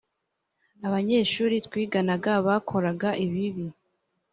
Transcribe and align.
abanyeshuri 0.87 1.55
twiganaga 1.65 2.31
bakoraga 2.47 3.09
ibibi 3.25 3.65